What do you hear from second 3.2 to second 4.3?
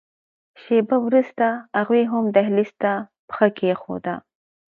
پښه کېښوده.